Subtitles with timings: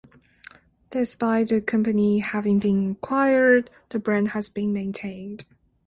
[0.89, 5.45] Despite the company having been acquired, the brand has been maintained.